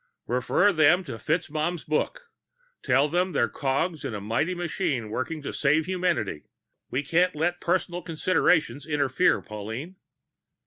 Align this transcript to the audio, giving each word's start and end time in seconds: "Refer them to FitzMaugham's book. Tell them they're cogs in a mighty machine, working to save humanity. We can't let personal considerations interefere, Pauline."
"Refer 0.25 0.73
them 0.73 1.03
to 1.03 1.19
FitzMaugham's 1.19 1.83
book. 1.83 2.31
Tell 2.81 3.07
them 3.07 3.33
they're 3.33 3.47
cogs 3.47 4.03
in 4.03 4.15
a 4.15 4.19
mighty 4.19 4.55
machine, 4.55 5.11
working 5.11 5.43
to 5.43 5.53
save 5.53 5.85
humanity. 5.85 6.45
We 6.89 7.03
can't 7.03 7.35
let 7.35 7.61
personal 7.61 8.01
considerations 8.01 8.87
interefere, 8.87 9.43
Pauline." 9.43 9.97